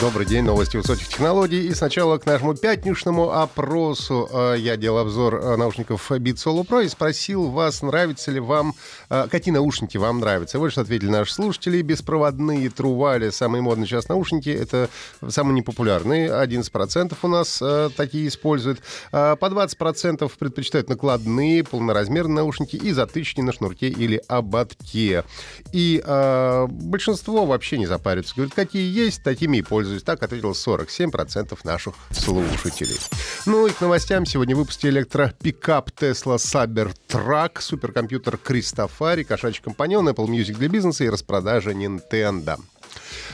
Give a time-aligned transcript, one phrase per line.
[0.00, 1.66] Добрый день, новости высоких технологий.
[1.66, 4.30] И сначала к нашему пятничному опросу.
[4.32, 8.74] Э, я делал обзор э, наушников Beat Solo Pro и спросил вас, нравится ли вам,
[9.10, 10.58] э, какие наушники вам нравятся.
[10.58, 11.82] Вот что ответили наши слушатели.
[11.82, 14.88] Беспроводные Truvale, самые модные сейчас наушники, это
[15.28, 16.30] самые непопулярные.
[16.30, 17.62] 11% у нас
[17.94, 18.80] такие используют.
[19.10, 25.24] По 20% предпочитают накладные, полноразмерные наушники и затычки на шнурке или ободке.
[25.72, 28.34] И большинство вообще не запариваются.
[28.34, 30.02] Говорят, какие есть, такими и пользуются пользуюсь.
[30.02, 32.98] Так ответил 47% наших слушателей.
[33.46, 34.24] Ну и к новостям.
[34.26, 41.72] Сегодня выпустили электропикап Tesla Cybertruck, суперкомпьютер Christofari, кошачий компаньон, Apple Music для бизнеса и распродажа
[41.72, 42.58] Nintendo.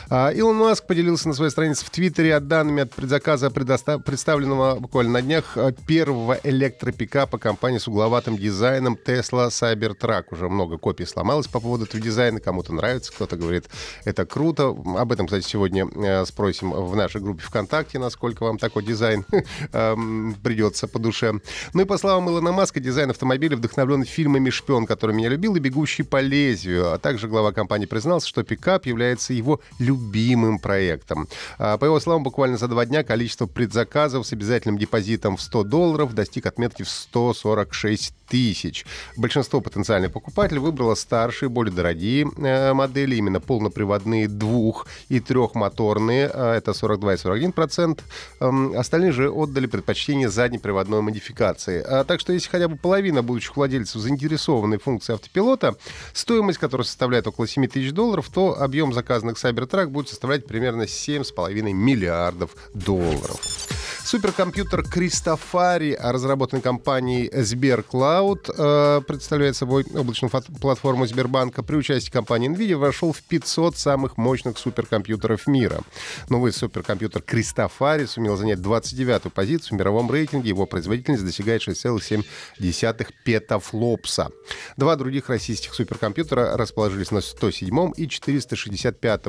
[0.09, 5.23] А, Илон Маск поделился на своей странице в Твиттере данными от предзаказа, представленного буквально на
[5.23, 10.25] днях а, первого электропикапа компании с угловатым дизайном Tesla Cybertruck.
[10.31, 12.41] Уже много копий сломалось по поводу этого дизайна.
[12.41, 13.67] Кому-то нравится, кто-то говорит,
[14.05, 14.69] это круто.
[14.69, 19.25] Об этом, кстати, сегодня э, спросим в нашей группе ВКонтакте, насколько вам такой дизайн
[20.43, 21.41] придется по душе.
[21.73, 25.61] Ну и по словам Илона Маска, дизайн автомобиля вдохновлен фильмами «Шпион», который меня любил, и
[25.61, 26.93] «Бегущий по лезвию».
[26.93, 31.29] А также глава компании признался, что пикап является его любимым проектом.
[31.59, 35.65] А, по его словам, буквально за два дня количество предзаказов с обязательным депозитом в 100
[35.65, 38.85] долларов достиг отметки в 146 тысяч.
[39.17, 46.53] Большинство потенциальных покупателей выбрало старшие, более дорогие э, модели, именно полноприводные двух- и трехмоторные, э,
[46.55, 48.05] это 42 и 41 процент.
[48.41, 51.83] Э, остальные же отдали предпочтение заднеприводной модификации.
[51.83, 55.77] А, так что если хотя бы половина будущих владельцев заинтересованы функцией автопилота,
[56.13, 61.73] стоимость которой составляет около 7 тысяч долларов, то объем заказанных Cybertruck будет составлять примерно 7,5
[61.73, 63.75] миллиардов долларов.
[64.06, 70.31] Суперкомпьютер Кристофари, разработанный компанией Сберклауд, э, представляет собой облачную
[70.61, 71.65] платформу Сбербанка.
[71.65, 75.81] При участии компании NVIDIA вошел в 500 самых мощных суперкомпьютеров мира.
[76.28, 80.50] Новый суперкомпьютер Кристофари сумел занять 29-ю позицию в мировом рейтинге.
[80.50, 84.31] Его производительность достигает 6,7 петафлопса.
[84.77, 89.27] Два других российских суперкомпьютера расположились на 107 и 465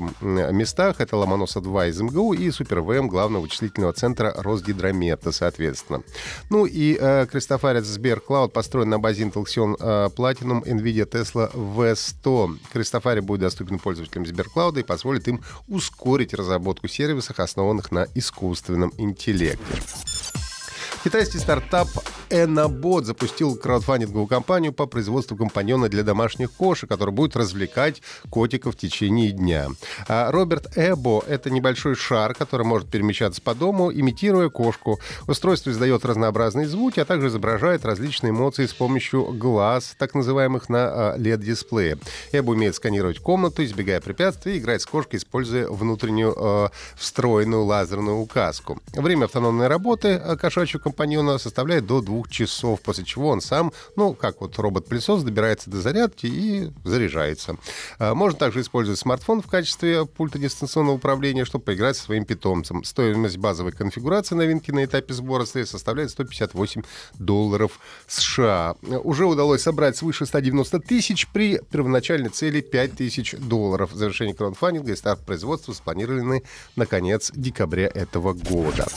[0.51, 1.01] местах.
[1.01, 6.03] Это Ломоносов-2 из МГУ и СуперВМ главного вычислительного центра Росгвардии Гидромета, соответственно.
[6.49, 11.51] Ну и э, Кристофарец Сбер Cloud построен на базе Intel Xeon э, Platinum NVIDIA Tesla
[11.53, 12.57] V100.
[12.73, 18.93] Кристофари будет доступен пользователям Сбер Cloud и позволит им ускорить разработку сервисов, основанных на искусственном
[18.97, 19.81] интеллекте.
[21.03, 21.87] Китайский стартап
[22.29, 28.77] Enabot запустил краудфандинговую кампанию по производству компаньона для домашних кошек, который будет развлекать котиков в
[28.77, 29.69] течение дня.
[30.07, 34.99] А Роберт Эбо— это небольшой шар, который может перемещаться по дому, имитируя кошку.
[35.27, 41.15] Устройство издает разнообразные звуки, а также изображает различные эмоции с помощью глаз, так называемых на
[41.17, 41.97] LED-дисплее.
[42.33, 47.63] А, Эбо умеет сканировать комнату, избегая препятствий, и играть с кошкой, используя внутреннюю э, встроенную
[47.63, 48.79] лазерную указку.
[48.93, 54.13] Время автономной работы э, кошачьего компаньона составляет до двух часов, после чего он сам, ну,
[54.13, 57.57] как вот робот-пылесос, добирается до зарядки и заряжается.
[57.99, 62.83] А, можно также использовать смартфон в качестве пульта дистанционного управления, чтобы поиграть со своим питомцем.
[62.83, 66.83] Стоимость базовой конфигурации новинки на этапе сбора средств составляет 158
[67.19, 68.75] долларов США.
[69.03, 73.91] Уже удалось собрать свыше 190 тысяч при первоначальной цели 5 тысяч долларов.
[73.93, 76.43] Завершение краудфандинга и старт производства спланированы
[76.75, 78.87] на конец декабря этого года.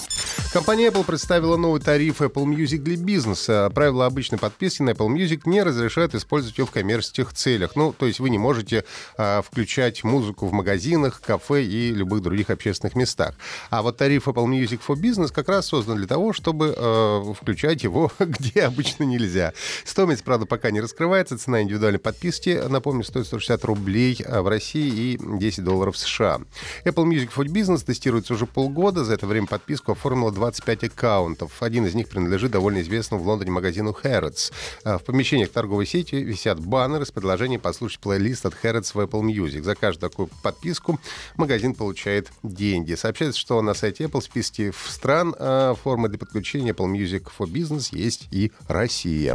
[0.52, 3.70] Компания Apple представила новый тариф Apple Music для бизнеса.
[3.72, 7.76] Правила обычной подписки на Apple Music не разрешают использовать ее в коммерческих целях.
[7.76, 8.84] Ну, то есть вы не можете
[9.16, 13.36] а, включать музыку в магазинах, кафе и любых других общественных местах.
[13.70, 17.84] А вот тариф Apple Music for Business как раз создан для того, чтобы а, включать
[17.84, 19.52] его где обычно нельзя.
[19.84, 21.38] Стоимость, правда, пока не раскрывается.
[21.38, 26.40] Цена индивидуальной подписки, напомню, стоит 160 рублей а, в России и 10 долларов США.
[26.84, 29.04] Apple Music for Business тестируется уже полгода.
[29.04, 31.62] За это время подписку оформила 25 аккаунтов.
[31.62, 34.50] Один из них принадлежит довольно известному в Лондоне магазину Harrods.
[34.84, 39.20] А, в помещениях торговой сети висят баннеры с предложением послушать плейлист от Harrods в Apple
[39.20, 39.62] Music.
[39.62, 40.98] За каждую такую подписку
[41.36, 42.94] магазин получает деньги.
[42.94, 47.46] Сообщается, что на сайте Apple в списке стран а, формы для подключения Apple Music for
[47.46, 49.34] Business есть и Россия.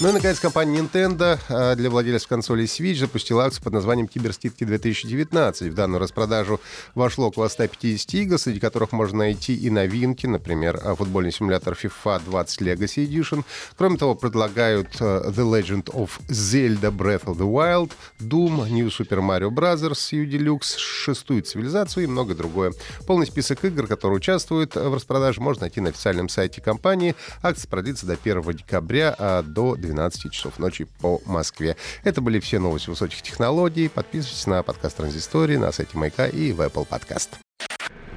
[0.00, 4.64] Ну и, наконец, компания Nintendo а, для владельцев консолей Switch запустила акцию под названием Киберскидки
[4.64, 5.70] 2019.
[5.70, 6.60] В данную распродажу
[6.96, 12.24] вошло около 150 игр, среди которых можно найти и новинки новинки, например, футбольный симулятор FIFA
[12.24, 13.44] 20 Legacy Edition.
[13.76, 19.50] Кроме того, предлагают The Legend of Zelda Breath of the Wild, Doom, New Super Mario
[19.50, 19.74] Bros.
[20.12, 22.72] U Deluxe, шестую цивилизацию и многое другое.
[23.06, 27.14] Полный список игр, которые участвуют в распродаже, можно найти на официальном сайте компании.
[27.42, 31.76] Акция продлится до 1 декабря а до 12 часов ночи по Москве.
[32.02, 33.88] Это были все новости высоких технологий.
[33.88, 37.43] Подписывайтесь на подкаст Транзистории на сайте Майка и в Apple Podcast.